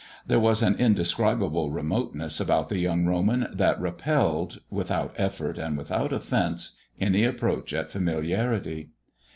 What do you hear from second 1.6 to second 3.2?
remoteness about the young